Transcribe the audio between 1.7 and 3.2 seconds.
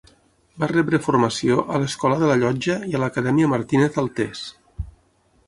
a l'Escola de la Llotja i a